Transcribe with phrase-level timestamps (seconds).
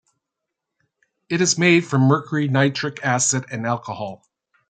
[1.29, 4.25] It is made from mercury, nitric acid and alcohol.